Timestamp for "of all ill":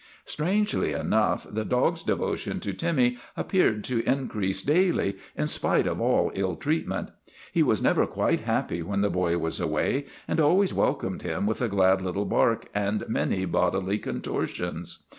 5.85-6.55